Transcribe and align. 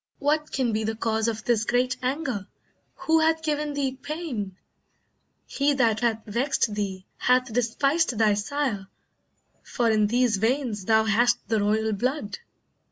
What 0.17 0.51
can 0.51 0.73
be 0.73 0.83
the 0.83 0.95
cause 0.95 1.27
Of 1.27 1.43
this 1.43 1.63
great 1.63 1.95
anger? 2.01 2.47
Who 3.05 3.19
hath 3.19 3.43
given 3.43 3.75
thee 3.75 3.97
pain? 4.01 4.57
He 5.45 5.75
that 5.75 5.99
hath 5.99 6.25
vexed 6.25 6.73
thee, 6.73 7.05
hath 7.17 7.53
despised 7.53 8.17
thy 8.17 8.33
sire, 8.33 8.87
For 9.61 9.91
in 9.91 10.07
these 10.07 10.37
veins 10.37 10.85
thou 10.85 11.03
hast 11.03 11.47
the 11.49 11.59
royal 11.59 11.93
blood." 11.93 12.39